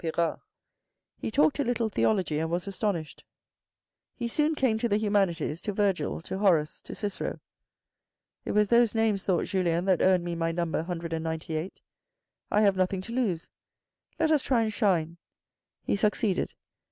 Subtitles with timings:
[0.03, 0.39] Pirard.
[1.15, 3.23] He talked a little theology, and was astonished.
[4.15, 6.95] He soon came to the THE FIRST PROMOTION 213 humanities, to Virgil, to Horace, to
[6.95, 7.39] Cicero."
[8.45, 11.79] It was those names," thought Julien, that earned me my number 198.
[12.49, 13.47] I have nothing to lose.
[14.19, 15.17] Let us try and shine.
[15.83, 16.55] He succeeded.